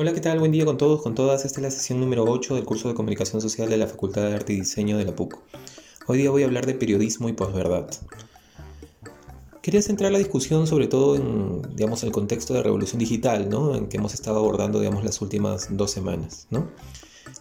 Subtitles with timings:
[0.00, 0.38] Hola, ¿qué tal?
[0.38, 1.44] Buen día con todos, con todas.
[1.44, 4.34] Esta es la sesión número 8 del curso de Comunicación Social de la Facultad de
[4.36, 5.40] Arte y Diseño de la PUC.
[6.06, 7.90] Hoy día voy a hablar de periodismo y posverdad.
[9.60, 13.74] Quería centrar la discusión sobre todo en, digamos, el contexto de revolución digital, ¿no?
[13.74, 16.68] En que hemos estado abordando, digamos, las últimas dos semanas, ¿no?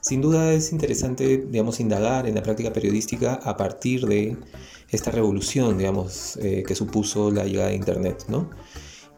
[0.02, 4.36] Sin duda es interesante, digamos, indagar en la práctica periodística a partir de
[4.90, 8.50] esta revolución, digamos, eh, que supuso la llegada de Internet, ¿no?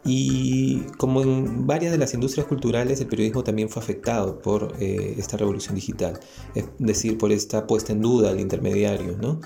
[0.04, 5.14] Y como en varias de las industrias culturales, el periodismo también fue afectado por eh,
[5.18, 6.18] esta revolución digital,
[6.54, 9.40] es decir, por esta puesta en duda del intermediario, ¿no?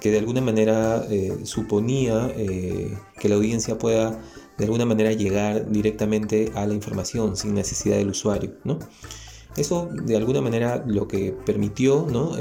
[0.00, 4.22] que de alguna manera eh, suponía eh, que la audiencia pueda
[4.56, 8.54] de alguna manera llegar directamente a la información sin necesidad del usuario.
[8.64, 8.78] ¿no?
[9.56, 12.36] Eso de alguna manera lo que permitió ¿no?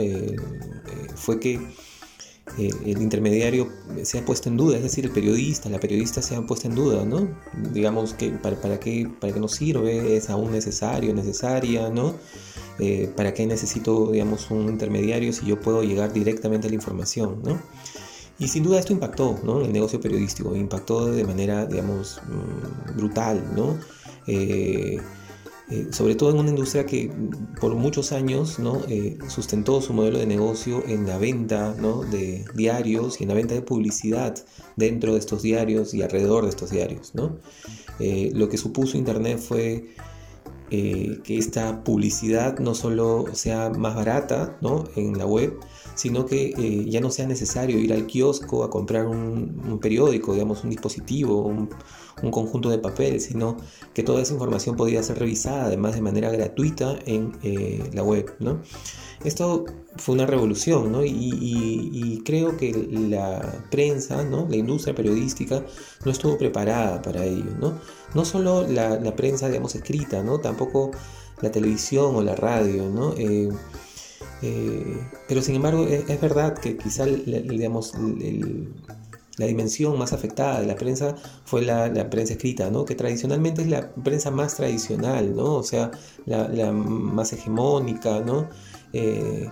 [1.16, 1.60] fue que
[2.58, 3.70] eh, el intermediario
[4.04, 6.76] se ha puesto en duda, es decir, el periodista, la periodista se ha puesto en
[6.76, 7.28] duda, ¿no?
[7.74, 12.16] Digamos, que para, para, qué, para qué nos sirve, es aún necesario, necesaria, ¿no?
[12.80, 17.42] Eh, ¿Para qué necesito, digamos, un intermediario si yo puedo llegar directamente a la información,
[17.44, 17.62] ¿no?
[18.40, 19.62] Y sin duda esto impactó, ¿no?
[19.62, 23.78] El negocio periodístico, impactó de manera, digamos, mm, brutal, ¿no?
[24.28, 24.98] Eh,
[25.72, 27.12] eh, sobre todo en una industria que
[27.60, 28.82] por muchos años ¿no?
[28.88, 32.02] Eh, sustentó su modelo de negocio en la venta ¿no?
[32.02, 34.36] de diarios y en la venta de publicidad
[34.76, 37.14] dentro de estos diarios y alrededor de estos diarios.
[37.14, 37.38] ¿no?
[38.00, 39.94] Eh, lo que supuso Internet fue
[40.70, 44.86] que esta publicidad no solo sea más barata ¿no?
[44.96, 45.60] en la web,
[45.96, 50.64] sino que ya no sea necesario ir al kiosco a comprar un, un periódico, digamos,
[50.64, 51.70] un dispositivo, un,
[52.24, 53.58] un conjunto de papel, sino
[53.94, 58.34] que toda esa información podía ser revisada además de manera gratuita en eh, la web.
[58.40, 58.62] ¿no?
[59.24, 59.66] Esto
[59.98, 61.04] fue una revolución ¿no?
[61.04, 64.48] y, creo que la prensa, ¿no?
[64.50, 65.64] la industria periodística
[66.06, 67.52] no estuvo preparada para ello.
[67.60, 67.74] No,
[68.14, 70.40] no solo la, prensa digamos, escrita, ¿no?
[70.60, 70.92] Tampoco
[71.42, 72.90] la televisión o la radio.
[72.90, 73.14] ¿no?
[73.18, 73.50] Eh,
[74.42, 77.94] eh, pero sin embargo es, verdad que quizá digamos,
[79.38, 81.16] la dimensión más afectada de la prensa
[81.46, 82.86] fue la, prensa escrita, ¿no?
[82.86, 85.56] que tradicionalmente es la prensa más tradicional, ¿no?
[85.56, 85.92] o sea,
[86.26, 88.50] la, más hegemónica, ¿no?
[88.92, 89.50] Eh,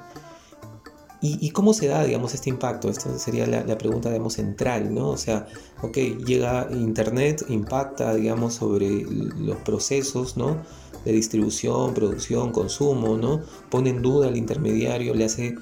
[1.19, 2.89] y, cómo se da, digamos, este impacto?
[2.89, 5.09] Esta sería la, pregunta, digamos, central, ¿no?
[5.09, 5.47] O sea,
[5.81, 10.61] ok, llega Internet, impacta, digamos, sobre los procesos, ¿no?
[11.07, 13.41] De distribución, producción, consumo, ¿no?
[13.69, 15.55] Pone en duda al intermediario, le hace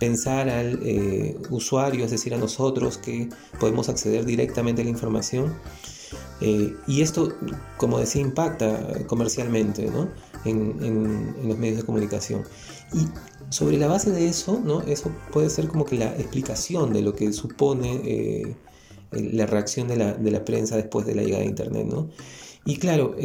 [0.00, 3.28] pensar al eh, usuario, es decir, a nosotros que
[3.60, 5.54] podemos acceder directamente a la información.
[6.40, 7.34] Eh, y esto,
[7.76, 10.08] como decía, impacta comercialmente ¿no?
[10.44, 12.42] en, los medios de comunicación.
[12.94, 13.06] Y
[13.50, 14.80] sobre la base de eso, ¿no?
[14.82, 18.56] eso puede ser como que la explicación de lo que supone eh,
[19.12, 21.86] la reacción de la, de la, prensa después de la llegada de Internet.
[21.86, 22.08] ¿no?
[22.64, 23.16] Y claro,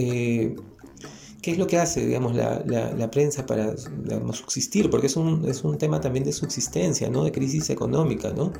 [1.45, 4.89] ¿Qué es lo que hace, digamos, la, la, prensa para, subsistir?
[4.89, 7.23] Porque es un, es un, tema también de subsistencia, ¿no?
[7.23, 8.51] De crisis económica, ¿no?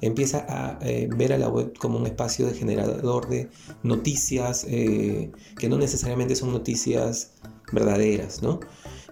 [0.00, 3.50] Empieza a eh, ver a la web como un espacio de generador de
[3.82, 7.32] noticias eh, que no necesariamente son noticias
[7.72, 8.60] verdaderas, ¿no?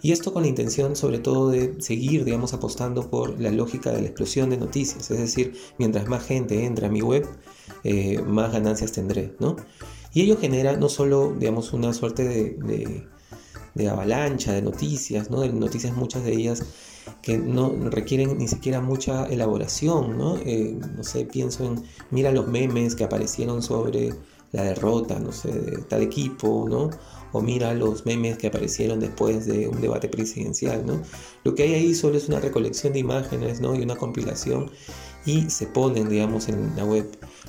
[0.02, 4.02] Y esto con la intención sobre todo de seguir, digamos, apostando por la lógica de
[4.02, 5.10] la explosión de noticias.
[5.10, 7.26] Es decir, mientras más gente entra a mi web,
[7.82, 9.56] eh, más ganancias tendré, ¿no?
[10.14, 13.15] Y ello genera no solo, digamos, una suerte de
[13.88, 15.40] avalancha de noticias, ¿no?
[15.40, 16.62] de noticias muchas de ellas
[17.22, 20.36] que no requieren ni siquiera mucha elaboración, ¿no?
[20.38, 24.10] Eh, no sé, pienso en, mira los memes que aparecieron sobre
[24.52, 26.90] la derrota, no sé, de tal equipo, ¿no?
[27.32, 31.02] O mira los memes que aparecieron después de un debate presidencial, ¿no?
[31.44, 33.74] Lo que hay ahí solo es una recolección de imágenes, ¿no?
[33.74, 34.70] Y una compilación
[35.26, 37.06] y se ponen, digamos, en la web.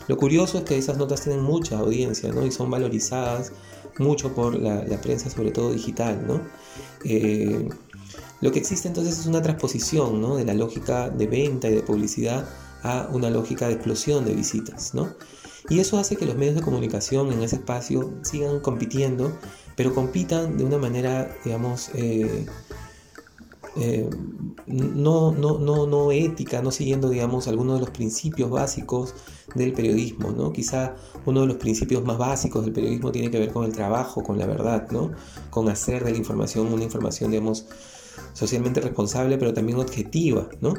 [0.08, 2.46] Lo curioso es que esas notas tienen mucha audiencia, ¿no?
[2.46, 3.52] Y son valorizadas
[4.00, 6.42] mucho por la, prensa, sobre todo digital, ¿no?
[7.04, 7.68] Eh,
[8.42, 10.36] lo que existe entonces es una transposición ¿no?
[10.36, 12.48] de la lógica de venta y de publicidad
[12.84, 15.16] a una lógica de explosión de visitas, ¿no?
[15.70, 19.38] Y eso hace que los medios de comunicación en ese espacio sigan compitiendo,
[19.76, 22.46] pero compitan de una manera, digamos, eh,
[23.80, 24.10] eh,
[24.68, 29.16] no, no, no, no ética, no siguiendo, digamos, algunos de los principios básicos
[29.56, 30.52] del periodismo, ¿no?
[30.52, 30.96] Quizá
[31.26, 34.38] uno de los principios más básicos del periodismo tiene que ver con el trabajo, con
[34.38, 35.12] la verdad, ¿no?
[35.50, 37.66] Con hacer de la información una información, digamos,
[38.34, 40.74] socialmente responsable, pero también objetiva, ¿no?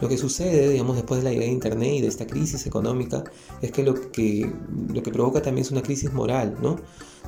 [0.00, 3.22] Lo que sucede, digamos, después de la llegada de Internet y de esta crisis económica
[3.60, 4.52] es que lo que,
[4.92, 6.76] lo que provoca también es una crisis moral, ¿no?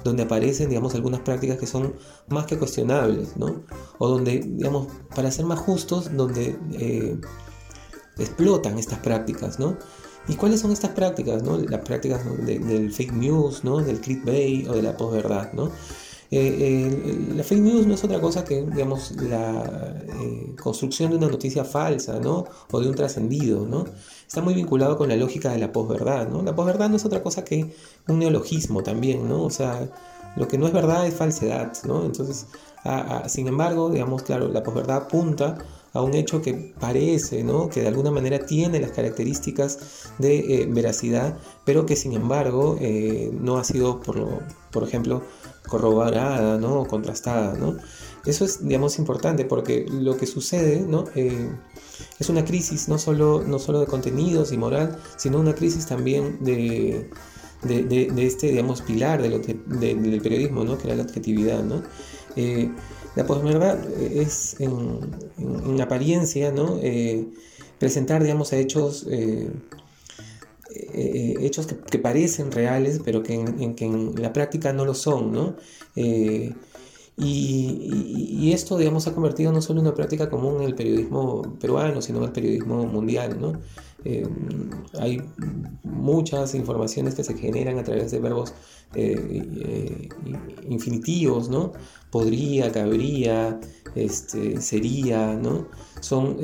[0.04, 1.94] donde aparecen, digamos, algunas prácticas que son
[2.28, 3.62] más que cuestionables, ¿no?
[3.98, 7.18] O donde, digamos, para ser más justos, donde eh,
[8.18, 9.78] explotan estas prácticas, ¿no?
[10.28, 11.58] ¿Y cuáles son estas prácticas, no?
[11.58, 13.78] Las prácticas del fake news, ¿no?
[13.78, 15.70] Del clickbait o de la posverdad, ¿no?
[16.30, 21.28] Eh, la fake news no es otra cosa que, digamos, la eh, construcción de una
[21.28, 22.44] noticia falsa, ¿no?
[22.70, 23.84] O de un trascendido, ¿no?
[24.26, 26.42] Está muy vinculado con la lógica de la posverdad, ¿no?
[26.42, 27.74] La posverdad no es otra cosa que
[28.08, 29.44] un neologismo también, ¿no?
[29.44, 29.88] O sea,
[30.36, 32.04] lo que no es verdad es falsedad, ¿no?
[32.04, 32.46] Entonces,
[33.28, 35.58] sin embargo, digamos, claro, la posverdad apunta
[35.94, 37.68] a un hecho que parece, ¿no?
[37.68, 43.30] que de alguna manera tiene las características de eh, veracidad, pero que sin embargo eh,
[43.32, 44.42] no ha sido, por,
[44.74, 45.22] por ejemplo,
[45.68, 46.80] corroborada ¿no?
[46.80, 47.56] o contrastada.
[47.56, 47.76] ¿no?
[48.26, 51.04] Eso es, digamos, importante porque lo que sucede ¿no?
[51.14, 51.48] Eh,
[52.18, 56.44] es una crisis no solo, no solo de contenidos y moral, sino una crisis también
[56.44, 57.08] de,
[57.62, 60.76] de, este, digamos, pilar del, del periodismo, ¿no?
[60.76, 61.62] que era la objetividad.
[61.62, 61.82] ¿no?
[63.14, 66.78] La posverdad eh, es en, apariencia, ¿no?
[66.82, 67.28] Eh,
[67.78, 69.06] presentar, digamos, hechos,
[70.74, 75.56] eh, hechos que, parecen reales, pero que en, la práctica no lo son, ¿no?
[75.94, 76.54] Y,
[77.16, 82.02] y, esto, digamos, ha convertido no solo en una práctica común en el periodismo peruano,
[82.02, 83.52] sino en el periodismo mundial, ¿no?
[84.04, 84.26] Eh,
[85.00, 85.22] hay
[85.82, 88.52] muchas informaciones que se generan a través de verbos
[88.94, 89.16] eh,
[89.66, 90.08] eh,
[90.68, 91.72] infinitivos, ¿no?
[92.10, 93.58] Podría, cabría,
[93.94, 95.66] este, sería, ¿no?
[96.00, 96.36] Son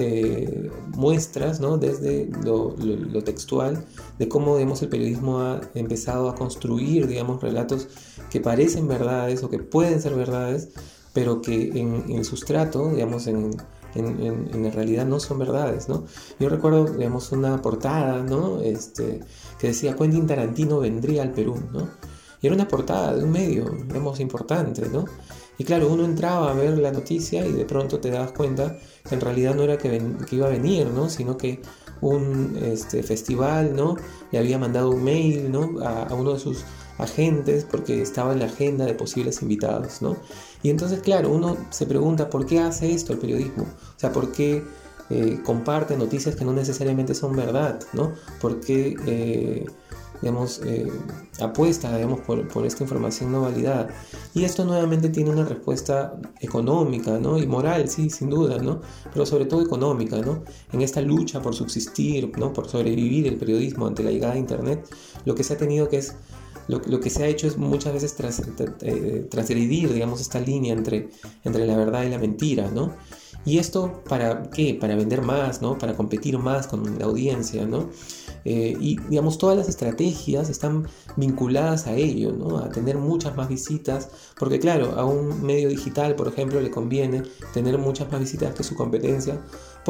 [0.96, 1.76] muestras, ¿no?
[1.76, 2.74] Desde lo,
[3.22, 3.84] textual
[4.18, 7.88] de cómo, digamos, el periodismo ha empezado a construir, digamos, relatos
[8.30, 10.70] que parecen verdades o que pueden ser verdades,
[11.12, 13.56] pero que en, sustrato, digamos, en
[13.94, 16.04] en, realidad no son verdades, ¿no?
[16.38, 18.60] Yo recuerdo, digamos, una portada, ¿no?
[18.60, 19.20] Este,
[19.58, 21.88] que decía Quentin Tarantino vendría al Perú, ¿no?
[22.42, 25.04] Y era una portada de un medio, digamos, importante, ¿no?
[25.58, 29.14] Y claro, uno entraba a ver la noticia y de pronto te das cuenta que
[29.14, 31.10] en realidad no era que, que iba a venir, ¿no?
[31.10, 31.60] Sino que
[32.00, 33.96] un este, festival, ¿no?
[34.32, 35.78] Le había mandado un mail, ¿no?
[35.84, 36.64] A uno de sus
[37.00, 40.16] agentes porque estaba en la agenda de posibles invitados, ¿no?
[40.62, 44.32] Y entonces, claro, uno se pregunta por qué hace esto el periodismo, o sea, por
[44.32, 44.62] qué
[45.12, 48.12] eh, comparte noticias que no necesariamente son verdad, ¿no?
[48.40, 49.66] ¿Por qué, eh,
[50.22, 50.88] digamos, eh,
[51.40, 53.88] apuesta, digamos, por, por, esta información no validada?
[54.34, 57.38] Y esto nuevamente tiene una respuesta económica, ¿no?
[57.38, 58.82] Y moral, sí, sin duda, ¿no?
[59.12, 60.44] Pero sobre todo económica, ¿no?
[60.72, 62.52] En esta lucha por subsistir, ¿no?
[62.52, 64.88] Por sobrevivir el periodismo ante la llegada de Internet,
[65.24, 66.14] lo que se ha tenido que es
[66.70, 68.42] lo, que se ha hecho es muchas veces tras,
[68.82, 71.10] eh, transgredir, digamos, esta línea entre,
[71.44, 72.94] entre la verdad y la mentira, ¿no?
[73.44, 74.76] ¿Y esto para qué?
[74.78, 75.78] Para vender más, ¿no?
[75.78, 77.88] Para competir más con la audiencia, ¿no?
[78.44, 80.86] Eh, y digamos, todas las estrategias están
[81.16, 82.58] vinculadas a ello, ¿no?
[82.58, 87.22] A tener muchas más visitas, porque claro, a un medio digital, por ejemplo, le conviene
[87.54, 89.40] tener muchas más visitas que su competencia,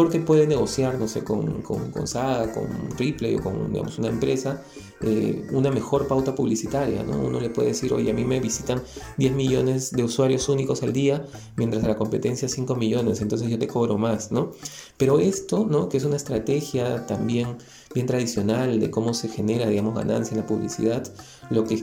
[0.02, 4.62] porque puede negociar, no sé, con, con, con con Ripley o con, digamos, una empresa,
[5.02, 7.19] eh, una mejor pauta publicitaria, ¿no?
[7.19, 8.82] Uno le puede decir, oye, a mí me visitan
[9.19, 11.26] 10 millones de usuarios únicos al día,
[11.56, 14.52] mientras a la competencia 5 millones, entonces yo te cobro más, ¿no?
[14.97, 15.91] Pero esto, ¿no?
[15.91, 17.58] Que es una estrategia también
[17.93, 21.06] bien tradicional de cómo se genera, digamos, ganancia en la publicidad,
[21.50, 21.76] lo que,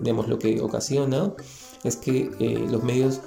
[0.00, 1.32] digamos, lo que ocasiona
[1.84, 3.20] es que eh, los medios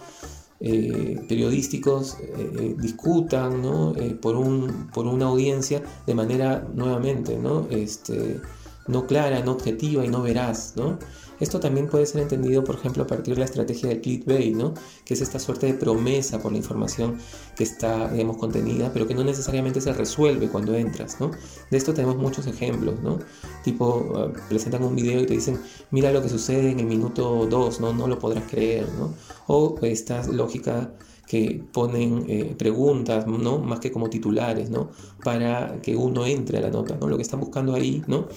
[0.59, 3.93] eh, periodísticos eh, discutan ¿no?
[4.21, 7.67] por, un, por una audiencia de manera nuevamente ¿no?
[7.69, 8.39] este,
[8.87, 10.73] no clara, no objetiva y no veraz.
[10.75, 10.97] ¿no?
[11.39, 14.73] Esto también puede ser entendido, por ejemplo, a partir de la estrategia del clickbait, ¿no?
[15.03, 17.17] que es esta suerte de promesa por la información
[17.55, 21.19] que está, digamos, contenida, pero que no necesariamente se resuelve cuando entras.
[21.19, 21.31] ¿no?
[21.71, 23.19] De esto tenemos muchos ejemplos, ¿no?
[23.63, 25.59] tipo, ah, presentan un video y te dicen,
[25.91, 27.93] mira lo que sucede en el minuto 2, ¿no?
[27.93, 29.13] no lo podrás creer, ¿no?
[29.47, 30.91] o esta lógica
[31.27, 33.59] que ponen eh, preguntas, ¿no?
[33.59, 34.89] Más que como titulares, ¿no?
[35.23, 37.07] Para que uno entre a la nota, ¿no?
[37.07, 38.27] Lo que están buscando ahí, ¿no?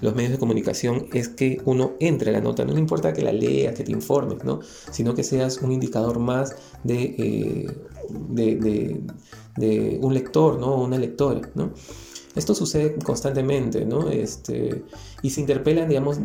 [0.00, 3.22] Los medios de comunicación es que uno entre a la nota, no le importa que
[3.22, 4.60] la leas, que te informes, ¿no?
[4.90, 7.66] Sino que seas un indicador más de, eh,
[8.30, 9.00] de,
[9.56, 10.76] de, un lector, ¿no?
[10.76, 11.72] Una lectora, ¿no?
[12.36, 14.10] Esto sucede constantemente, ¿no?
[14.10, 14.84] Este,
[15.22, 16.18] y se interpelan, digamos,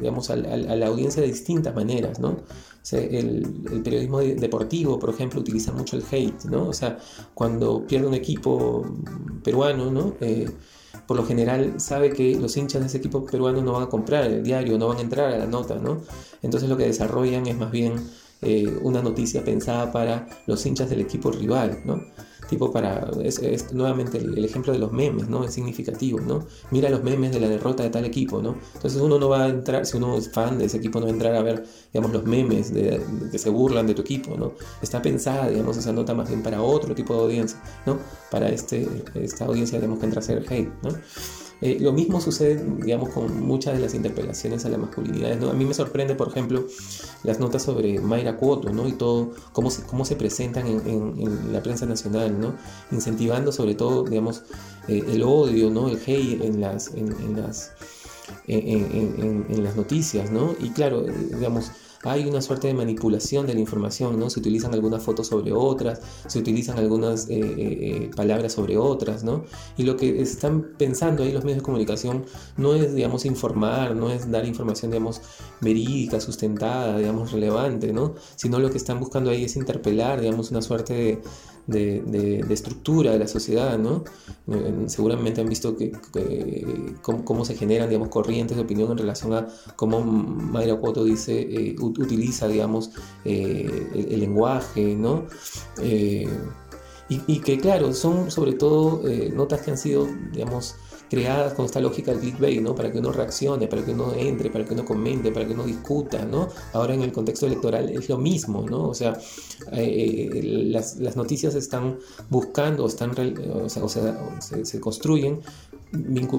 [0.00, 2.38] digamos a, la audiencia de distintas maneras, ¿no?
[2.92, 6.68] El, periodismo deportivo, por ejemplo, utiliza mucho el hate, ¿no?
[6.68, 6.98] O sea,
[7.34, 8.84] cuando pierde un equipo
[9.42, 10.14] peruano, ¿no?
[10.20, 10.48] Eh,
[11.06, 14.24] por lo general sabe que los hinchas de ese equipo peruano no van a comprar
[14.24, 16.02] el diario, no van a entrar a la nota, ¿no?
[16.42, 17.94] Entonces lo que desarrollan es más bien
[18.42, 22.02] eh, una noticia pensada para los hinchas del equipo rival, ¿no?
[22.48, 25.44] Tipo para, es, nuevamente el, ejemplo de los memes, ¿no?
[25.44, 26.46] Es significativo, ¿no?
[26.70, 28.56] Mira los memes de la derrota de tal equipo, ¿no?
[28.74, 31.10] Entonces uno no va a entrar, si uno es fan de ese equipo, no va
[31.10, 33.00] a entrar a ver, digamos, los memes de,
[33.30, 34.52] que se burlan de tu equipo, ¿no?
[34.82, 37.98] Está pensada, digamos, esa nota más bien para otro tipo de audiencia, ¿no?
[38.30, 40.90] Para este, esta audiencia, tenemos que entrar a hacer hate, ¿no?
[41.62, 45.36] Eh, lo mismo sucede, digamos, con muchas de las interpelaciones a la masculinidad.
[45.38, 45.50] ¿no?
[45.50, 46.66] A mí me sorprende, por ejemplo,
[47.22, 48.86] las notas sobre Mayra Cuoto, ¿no?
[48.86, 52.54] Y todo, cómo se, cómo se presentan en, la prensa nacional, ¿no?
[52.92, 54.42] Incentivando sobre todo, digamos,
[54.88, 55.88] eh, el odio, ¿no?
[55.88, 57.72] El hate en las, en, las,
[58.46, 60.54] en, las noticias, ¿no?
[60.60, 61.70] Y claro, digamos,
[62.02, 64.30] hay una suerte de manipulación de la información, ¿no?
[64.30, 69.24] Se utilizan algunas fotos sobre otras, se utilizan algunas eh, eh, eh, palabras sobre otras,
[69.24, 69.44] ¿no?
[69.76, 72.24] Y lo que están pensando ahí los medios de comunicación
[72.56, 75.20] no es, digamos, informar, no es dar información, digamos,
[75.60, 78.14] verídica, sustentada, digamos, relevante, ¿no?
[78.36, 81.22] Sino lo que están buscando ahí es interpelar, digamos, una suerte de
[81.66, 84.04] de, estructura de la sociedad, ¿no?
[84.48, 85.92] Eh, seguramente han visto que,
[87.02, 91.76] cómo, se generan, digamos, corrientes de opinión en relación a cómo Mayra Cuoto dice, eh,
[91.78, 92.90] utiliza, digamos,
[93.24, 95.24] eh, el, lenguaje, ¿no?
[95.82, 99.02] y, y, que, claro, son sobre todo
[99.34, 100.76] notas que han sido, digamos,
[101.08, 102.74] creadas con esta lógica del clickbait, ¿no?
[102.74, 105.64] Para que uno reaccione, para que uno entre, para que uno comente, para que uno
[105.64, 106.48] discuta, ¿no?
[106.72, 108.88] Ahora en el contexto electoral es lo mismo, ¿no?
[108.88, 109.18] O sea,
[109.72, 111.98] eh, las, las, noticias están
[112.28, 115.40] buscando, están, o sea, o sea se, construyen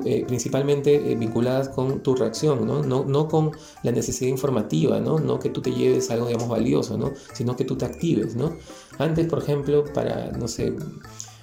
[0.05, 2.83] eh, principalmente eh, vinculadas con tu reacción, ¿no?
[2.83, 3.05] ¿no?
[3.05, 3.51] No con
[3.83, 5.19] la necesidad informativa, ¿no?
[5.19, 7.13] No que tú te lleves algo, digamos, valioso, ¿no?
[7.33, 8.57] Sino que tú te actives, ¿no?
[8.97, 10.73] Antes, por ejemplo, para, no sé,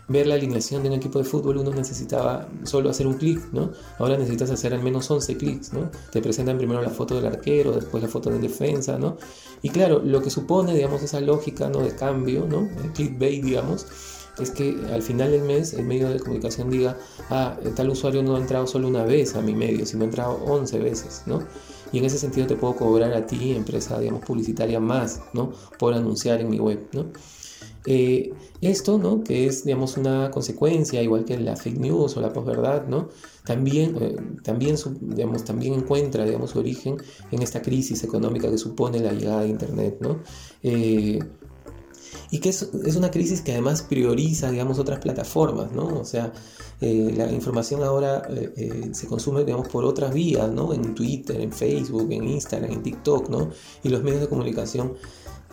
[0.08, 3.72] ver la alineación de un equipo de fútbol uno necesitaba solo hacer un clic, ¿no?
[3.98, 5.90] Ahora necesitas hacer al menos 11 clics, ¿no?
[6.10, 9.16] Te presentan primero la foto del arquero, después la foto de defensa, ¿no?
[9.62, 11.80] Y claro, lo que supone, digamos, esa lógica, ¿no?
[11.80, 12.68] De cambio, ¿no?
[12.82, 13.86] El clickbait, digamos,
[14.38, 16.98] es que al final del mes el medio de comunicación diga,
[17.30, 20.34] ah, tal usuario no ha entrado solo una vez a mi medio, sino ha entrado
[20.44, 21.42] 11 veces, ¿no?
[21.94, 25.52] Y en ese sentido te puedo cobrar a ti, empresa, digamos, publicitaria más, ¿no?
[25.78, 27.06] Por anunciar en mi web, ¿no?
[27.86, 28.32] Eh,
[28.62, 29.22] esto, ¿no?
[29.22, 33.10] que es digamos, una consecuencia, igual que la fake news o la posverdad, ¿no?
[33.44, 36.96] también, eh, también, digamos, también encuentra digamos, su origen
[37.30, 39.98] en esta crisis económica que supone la llegada de Internet.
[40.00, 40.20] ¿no?
[40.62, 41.18] Eh,
[42.30, 45.86] y que es, es, una crisis que además prioriza, digamos, otras plataformas, ¿no?
[45.86, 46.32] O sea,
[47.16, 48.28] la información ahora
[48.92, 50.72] se consume, digamos, por otras vías, ¿no?
[50.74, 53.50] En Twitter, en Facebook, en Instagram, en TikTok, ¿no?
[53.82, 54.92] Y los medios de comunicación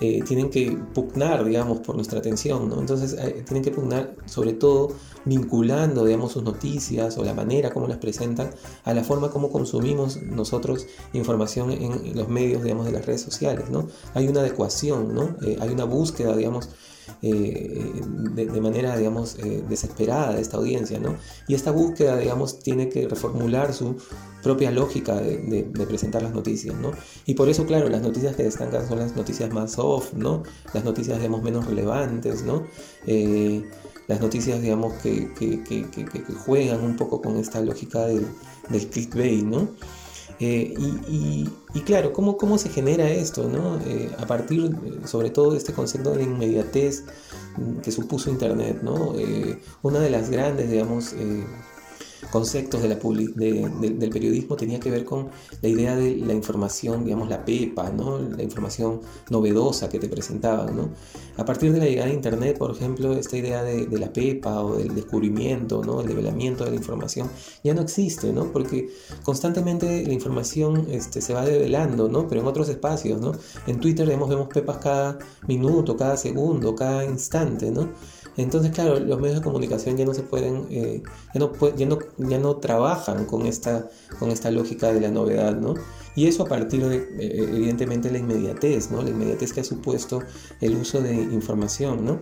[0.04, 2.80] eh, tienen que pugnar, digamos, por nuestra atención, ¿no?
[2.80, 4.96] Entonces eh, tienen que pugnar sobre todo
[5.26, 8.50] vinculando, digamos, sus noticias o la manera como las presentan
[8.84, 13.70] a la forma como consumimos nosotros información en los medios, digamos, de las redes sociales,
[13.70, 13.90] ¿no?
[14.16, 15.36] Hay una adecuación, ¿no?
[15.44, 16.70] Eh, hay una búsqueda, digamos,
[17.22, 19.38] de, manera, digamos,
[19.70, 21.16] desesperada de esta audiencia, ¿no?
[21.48, 23.98] Y esta búsqueda, digamos, tiene que reformular su
[24.42, 26.92] propia lógica de, presentar las noticias, ¿no?
[27.26, 30.44] Y por eso, claro, las noticias que destacan son las noticias más soft, ¿no?
[30.74, 32.64] Las noticias, digamos, menos relevantes, ¿no?
[33.06, 33.64] Eh,
[34.08, 35.30] las noticias, digamos, que,
[36.46, 38.28] juegan un poco con esta lógica del,
[38.70, 39.70] del clickbait, ¿no?
[40.44, 40.74] Eh,
[41.08, 41.48] y,
[41.86, 43.48] claro, ¿cómo, ¿cómo se genera esto?
[43.48, 43.80] ¿no?
[43.86, 44.72] Eh, a partir,
[45.06, 47.04] sobre todo, de este concepto de inmediatez
[47.84, 48.80] que supuso Internet.
[48.82, 49.14] ¿no?
[49.84, 51.14] una de las grandes, digamos,
[52.30, 55.30] conceptos del periodismo tenía que ver con
[55.62, 58.20] la idea de la información, digamos, la pepa, ¿no?
[58.20, 60.76] la información novedosa que te presentaban.
[60.76, 60.90] ¿no?
[61.38, 64.78] A partir de la llegada de Internet, por ejemplo, esta idea de, la pepa o
[64.78, 66.02] del descubrimiento, ¿no?
[66.02, 67.30] el develamiento de la información,
[67.64, 68.52] ya no existe, ¿no?
[68.52, 68.90] porque
[69.24, 72.28] constantemente la información este, se va develando, ¿no?
[72.28, 73.22] pero en otros espacios.
[73.22, 73.34] ¿no?
[73.68, 77.72] En Twitter digamos, vemos pepas cada minuto, cada segundo, cada instante.
[77.72, 77.90] ¿no?
[78.38, 82.00] Entonces, claro, los medios de comunicación ya no se pueden, eh, ya, no, ya, no,
[82.18, 85.74] ya no trabajan con esta, con esta lógica de la novedad, ¿no?
[86.16, 89.02] Y eso a partir de, eh, evidentemente, la inmediatez, ¿no?
[89.02, 90.24] La inmediatez que ha supuesto
[90.62, 92.20] el uso de información, ¿no?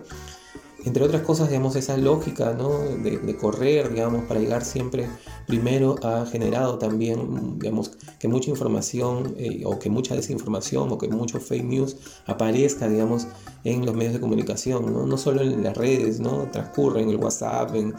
[0.84, 5.08] Entre otras cosas, digamos, esa lógica de, correr, digamos, para llegar siempre
[5.46, 11.08] primero ha generado también, digamos, que mucha información eh, o que mucha desinformación o que
[11.08, 11.96] mucho fake news
[12.26, 13.26] aparezca, digamos,
[13.64, 16.48] en los medios de comunicación, no, solo en las redes, ¿no?
[16.50, 17.94] Transcurre en el WhatsApp, en,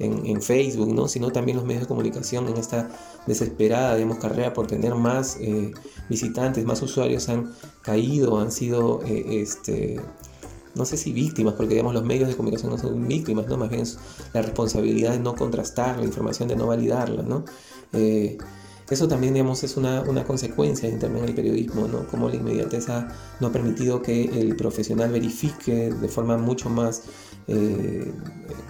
[0.00, 1.08] en, Facebook, ¿no?
[1.08, 2.88] sino también los medios de comunicación en esta
[3.26, 5.72] desesperada digamos, carrera por tener más eh,
[6.08, 10.00] visitantes, más usuarios han caído, han sido eh, este,
[10.74, 13.56] no sé si víctimas, porque digamos los medios de comunicación no son víctimas, ¿no?
[13.56, 13.98] Más bien es
[14.32, 17.44] la responsabilidad de no contrastar la información, de no validarla, ¿no?
[17.92, 18.38] Eh,
[18.90, 22.08] eso también, digamos, es una, consecuencia de Internet en el periodismo, ¿no?
[22.08, 22.88] Como la inmediatez
[23.38, 27.02] no ha permitido que el profesional verifique de forma mucho más
[27.46, 28.12] eh,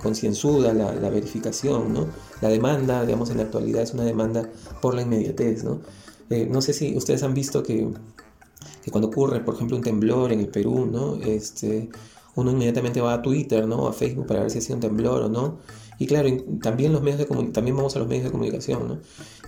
[0.03, 2.07] concienzuda la, verificación, ¿no?
[2.43, 4.51] La demanda, digamos, en la actualidad es una demanda
[4.83, 5.81] por la inmediatez, ¿no?
[6.29, 7.89] Eh, no sé si ustedes han visto que
[8.83, 11.17] que cuando ocurre, por ejemplo, un temblor en el Perú, ¿no?
[11.17, 11.91] Este,
[12.37, 13.89] uno inmediatamente va a Twitter, ¿no?
[13.89, 15.59] A Facebook para ver si ha sido un temblor o no.
[16.01, 16.31] Y claro,
[16.63, 18.99] también, los medios de también vamos a los medios de comunicación, ¿no?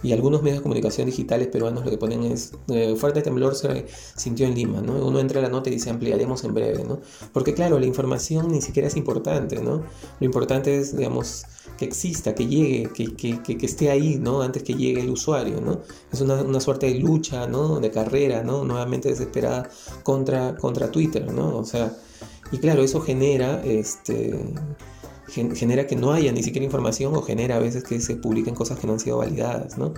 [0.02, 3.87] Y algunos medios de comunicación digitales peruanos lo que ponen es, eh, fuerte temblor se
[4.16, 5.02] sintió en Lima, ¿no?
[5.06, 7.00] Uno entra a la nota y dice ampliaremos en breve, ¿no?
[7.32, 9.82] Porque claro, la información ni siquiera es importante, ¿no?
[10.21, 11.47] Lo importante es, digamos,
[11.78, 14.42] que exista, que llegue, que, que, que, esté ahí, ¿no?
[14.42, 15.80] Antes que llegue el usuario, ¿no?
[16.12, 17.80] Es una, una, suerte de lucha, ¿no?
[17.80, 18.62] De carrera, ¿no?
[18.62, 19.71] Nuevamente desesperada
[20.02, 21.56] contra, contra Twitter, ¿no?
[21.56, 21.97] O sea,
[22.50, 24.38] y claro, eso genera, este,
[25.26, 28.79] genera que no haya ni siquiera información o genera a veces que se publiquen cosas
[28.79, 29.95] que no han sido validadas, ¿no?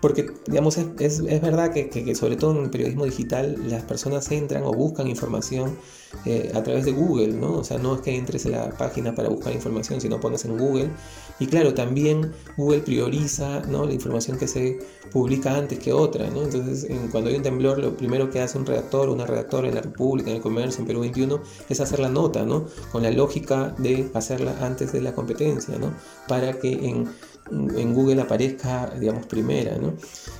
[0.00, 4.30] Porque, digamos, es, es, verdad que, que, sobre todo en el periodismo digital las personas
[4.32, 5.76] entran o buscan información
[6.24, 7.58] eh, a través de Google, ¿no?
[7.58, 10.56] O sea, no es que entres en la página para buscar información, sino pones en
[10.56, 10.90] Google.
[11.38, 13.84] Y claro, también Google prioriza, ¿no?
[13.84, 14.78] La información que se
[15.12, 16.42] publica antes que otra, ¿no?
[16.44, 19.82] Entonces, cuando hay un temblor, lo primero que hace un redactor, una redactora en la
[19.82, 22.66] República, en el Comercio, en Perú 21, es hacer la nota, ¿no?
[22.90, 25.92] Con la lógica de hacerla antes de la competencia, ¿no?
[26.26, 27.08] Para que en
[27.50, 29.94] en Google aparezca, digamos, primera, ¿no?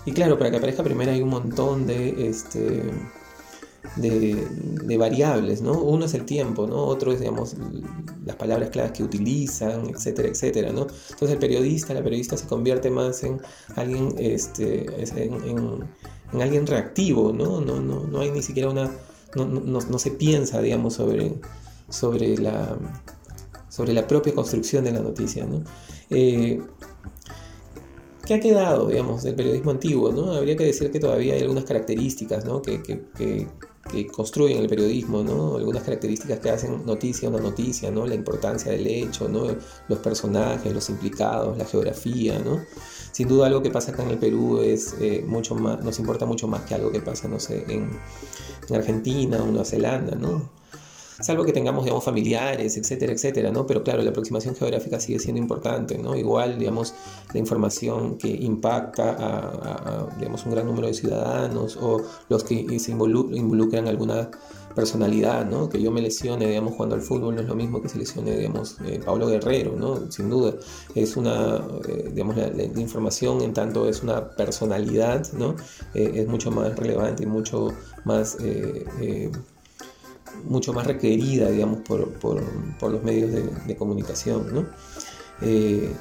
[0.04, 2.82] Y claro, para que aparezca primera hay un montón de, este,
[3.96, 5.80] de, variables, ¿no?
[5.80, 6.84] Uno es el tiempo, ¿no?
[6.84, 7.56] Otro es, digamos,
[8.24, 10.82] las palabras claves que utilizan, etcétera, etcétera, ¿no?
[10.82, 13.40] Entonces el periodista, la periodista se convierte más en
[13.76, 17.60] alguien, este, en, alguien reactivo, ¿no?
[17.60, 18.90] No, no, no hay ni siquiera una,
[19.34, 21.34] no, no, no se piensa, digamos, sobre,
[21.88, 22.76] sobre la
[23.70, 25.46] sobre la propia construcción de la noticia.
[25.46, 25.62] ¿no?
[26.10, 26.60] Eh,
[28.24, 30.12] ¿Qué ha quedado, digamos, del periodismo antiguo?
[30.12, 30.32] ¿no?
[30.32, 32.62] Habría que decir que todavía hay algunas características ¿no?
[32.62, 33.46] que, que, que,
[34.06, 35.56] construyen el periodismo, ¿no?
[35.56, 38.06] algunas características que hacen noticia una noticia, ¿no?
[38.06, 39.46] la importancia del hecho, ¿no?
[39.88, 42.38] los personajes, los implicados, la geografía.
[42.38, 42.60] ¿no?
[43.10, 46.26] Sin duda algo que pasa acá en el Perú es eh, mucho más, nos importa
[46.26, 47.90] mucho más que algo que pasa, no sé, en,
[48.68, 50.14] en Argentina o Nueva Zelanda.
[50.14, 50.59] ¿no?
[51.20, 53.66] Salvo que tengamos, digamos, familiares, etcétera, etcétera, ¿no?
[53.66, 56.16] Pero claro, la aproximación geográfica sigue siendo importante, ¿no?
[56.16, 56.94] Igual, digamos,
[57.32, 62.92] la información que impacta a, digamos, un gran número de ciudadanos o los que se
[62.92, 64.30] involucran alguna
[64.74, 65.68] personalidad, ¿no?
[65.68, 68.36] Que yo me lesione, digamos, jugando al fútbol no es lo mismo que se lesione,
[68.36, 70.10] digamos, eh, Pablo Guerrero, ¿no?
[70.10, 70.54] Sin duda.
[70.94, 71.56] Es una,
[71.88, 75.56] eh, digamos, la, información en tanto es una personalidad, ¿no?
[75.94, 77.72] Eh, es mucho más relevante y mucho
[78.04, 78.36] más
[80.44, 82.42] mucho más requerida, digamos, por, por,
[82.90, 84.66] los medios de, comunicación, ¿no?
[85.42, 85.92] Eh,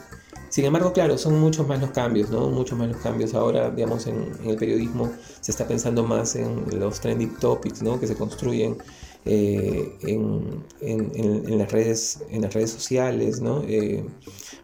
[0.50, 2.50] sin embargo, claro, son muchos más los cambios, ¿no?
[2.50, 3.34] Muchos más los cambios.
[3.36, 8.00] Ahora, digamos, en, el periodismo se está pensando más en los trending topics, ¿no?
[8.00, 8.78] Que se construyen
[9.26, 13.64] eh, en, en, las redes, en las redes sociales, ¿no?
[13.68, 14.04] Eh,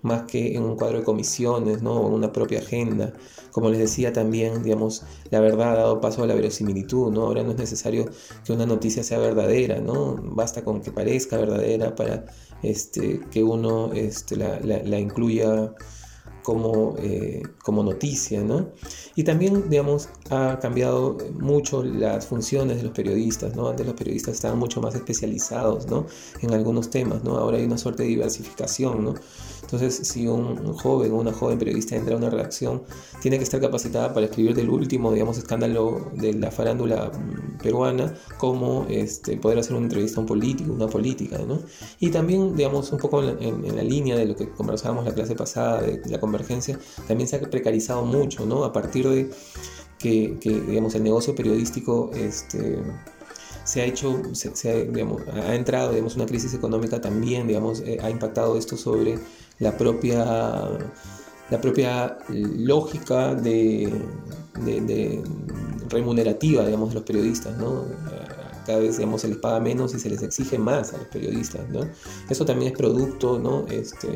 [0.01, 1.93] más que en un cuadro de comisiones, ¿no?
[1.93, 3.13] o una propia agenda.
[3.55, 7.21] Como les decía también, digamos, la verdad ha dado paso a la verosimilitud, ¿no?
[7.21, 8.09] Ahora no es necesario
[8.43, 10.17] que una noticia sea verdadera, ¿no?
[10.21, 12.25] Basta con que parezca verdadera para
[12.63, 15.73] este, que uno este, la, la, la incluya
[16.45, 18.71] como, eh, como noticia, ¿no?
[19.15, 23.69] Y también, digamos, ha cambiado mucho las funciones de los periodistas, ¿no?
[23.69, 26.05] Antes los periodistas estaban mucho más especializados, ¿no?
[26.41, 27.37] En algunos temas, ¿no?
[27.37, 29.15] Ahora hay una suerte de diversificación, ¿no?
[29.65, 32.83] Entonces, si un, joven o una joven periodista entra a una redacción,
[33.19, 38.13] tiene que estar capacitada para escribir del último, digamos, escándalo de la farándula mm, peruana,
[38.37, 41.59] como este, poder hacer una entrevista a un político, una política, ¿no?
[41.99, 45.81] Y también, digamos, un poco en la, línea de lo que conversábamos la clase pasada,
[45.81, 48.63] de la convergencia, también se ha precarizado mucho, ¿no?
[48.63, 49.29] A partir de
[49.97, 52.77] que, digamos, el negocio periodístico, este
[53.65, 57.97] se ha hecho, se, ha, digamos, ha entrado, digamos, una crisis económica también, digamos, eh,
[58.01, 59.19] ha impactado esto sobre
[59.59, 60.23] la propia,
[61.49, 63.91] la propia lógica de,
[65.89, 67.57] remunerativa digamos, de los periodistas.
[67.57, 67.85] ¿no?
[68.67, 71.67] Cada vez digamos, se les paga menos y se les exige más a los periodistas.
[71.69, 71.89] ¿no?
[72.29, 73.65] Eso también es producto ¿no?
[73.67, 74.09] este,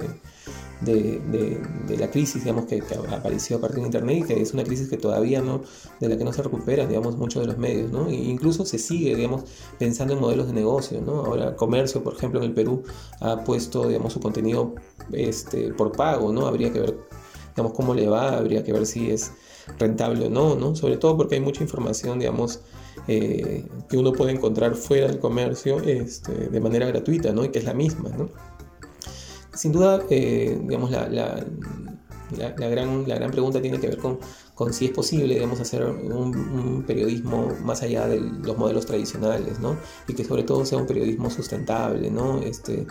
[0.81, 2.81] de, la crisis digamos, que,
[3.11, 5.61] apareció a partir de Internet y que es una crisis que todavía no,
[5.99, 7.91] de la que no se recuperan digamos, muchos de los medios.
[7.91, 8.07] ¿no?
[8.07, 9.43] E incluso se sigue digamos,
[9.77, 11.01] pensando en modelos de negocio.
[11.01, 11.25] ¿no?
[11.25, 12.83] Ahora Comercio, por ejemplo, en el Perú
[13.19, 14.75] ha puesto digamos, su contenido
[15.11, 16.31] este, por pago.
[16.31, 16.47] ¿no?
[16.47, 16.97] Habría que ver
[17.55, 19.31] digamos, cómo le va, habría que ver si es
[19.77, 20.75] rentable o no, ¿no?
[20.75, 22.61] Sobre todo porque hay mucha información, digamos,
[23.07, 27.43] eh, que uno puede encontrar fuera del comercio este, de manera gratuita, ¿no?
[27.43, 28.29] Y que es la misma, ¿no?
[29.53, 34.19] Sin duda, eh, digamos, la, la, gran, la gran pregunta tiene que ver con,
[34.53, 39.77] con si es posible, digamos, hacer un, periodismo más allá de los modelos tradicionales, ¿no?
[40.07, 42.39] Y que sobre todo sea un periodismo sustentable, ¿no?
[42.41, 42.85] Este,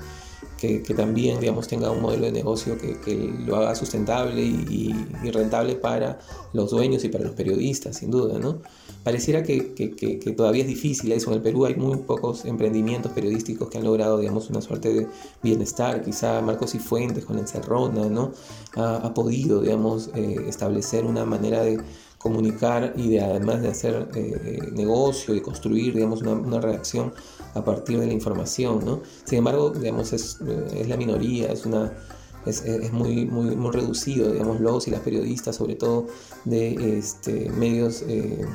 [0.58, 4.92] que, también, digamos, tenga un modelo de negocio que, lo haga sustentable y,
[5.30, 6.18] rentable para
[6.52, 8.62] los dueños y para los periodistas, sin duda, ¿no?
[9.04, 9.60] Pareciera que,
[10.36, 11.30] todavía es difícil eso.
[11.30, 15.06] En el Perú hay muy pocos emprendimientos periodísticos que han logrado, digamos, una suerte de
[15.42, 16.02] bienestar.
[16.02, 18.32] Quizá Marcos y Fuentes con Encerrona, ¿no?
[18.76, 21.80] Ha, podido, digamos, eh, establecer una manera de
[22.18, 27.12] comunicar y de además de hacer eh, negocio, de construir, digamos, una, una redacción
[27.54, 29.02] a partir de la información, ¿no?
[29.24, 30.38] Sin embargo, digamos, es,
[30.74, 31.92] es la minoría, es una...
[32.46, 36.06] Es, es, muy, muy, muy reducido, digamos, los y las periodistas, sobre todo
[36.44, 38.46] de este, medios eh,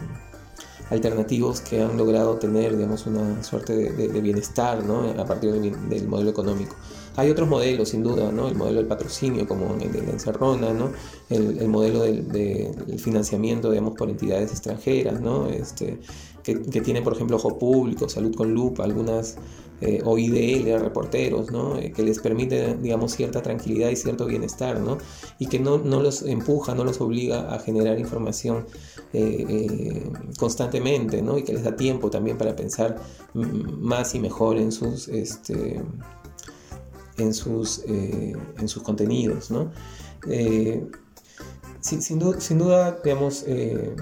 [0.90, 5.10] alternativos que han logrado tener, digamos, una suerte de, bienestar, ¿no?
[5.20, 6.76] A partir del, modelo económico.
[7.16, 8.48] Hay otros modelos, sin duda, ¿no?
[8.48, 10.92] El modelo del patrocinio, como el de la encerrona, ¿no?
[11.30, 15.48] El, el modelo del, del, financiamiento, digamos, por entidades extranjeras, ¿no?
[15.48, 16.00] Este,
[16.44, 19.38] que, tiene, por ejemplo, Ojo Público, Salud con Lupa, algunas
[19.82, 21.78] eh, reporteros, ¿no?
[21.78, 24.98] Eh, que les permite, digamos, cierta tranquilidad y cierto bienestar, ¿no?
[25.40, 28.66] y que no, no los empuja, no los obliga a generar información
[29.14, 31.38] eh, eh, constantemente, ¿no?
[31.38, 32.98] y que les da tiempo también para pensar
[33.34, 35.82] más y mejor en sus, este,
[37.18, 39.52] en sus, en sus contenidos.
[39.52, 39.72] ¿no?
[41.84, 43.94] Sin, sin, duda, sin, duda, digamos, eh,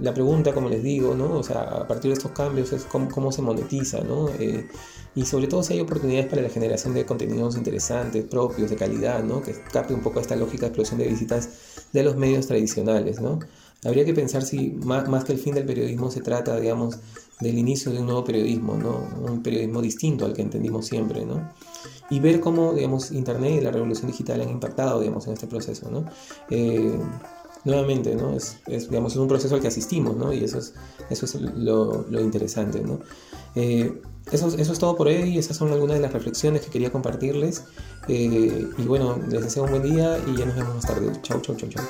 [0.00, 1.34] la pregunta, como les digo, ¿no?
[1.34, 4.30] O sea, a partir de estos cambios es cómo, cómo se monetiza, ¿no?
[4.38, 4.66] Eh,
[5.14, 9.22] y sobre todo si hay oportunidades para la generación de contenidos interesantes, propios, de calidad,
[9.22, 9.42] ¿no?
[9.42, 11.50] Que escape un poco esta lógica de explosión de visitas
[11.92, 13.38] de los medios tradicionales, ¿no?
[13.84, 17.00] Habría que pensar si más, más que el fin del periodismo se trata, digamos,
[17.40, 19.08] del inicio de un nuevo periodismo, ¿no?
[19.20, 21.52] Un periodismo distinto al que entendimos siempre, ¿no?
[22.10, 25.90] Y ver cómo, digamos, Internet y la revolución digital han impactado, digamos, en este proceso,
[25.90, 26.04] ¿no?
[26.50, 26.98] Eh,
[27.64, 28.34] nuevamente, ¿no?
[28.34, 30.32] Es, digamos, es un proceso al que asistimos, ¿no?
[30.32, 30.74] Y eso es,
[31.08, 33.00] eso es lo, interesante, ¿no?
[33.54, 34.00] Eh,
[34.32, 37.64] eso, es todo por hoy, esas son algunas de las reflexiones que quería compartirles.
[38.08, 41.10] Eh, y bueno, les deseo un buen día y ya nos vemos más tarde.
[41.22, 41.84] Chau, chau, chau, chau.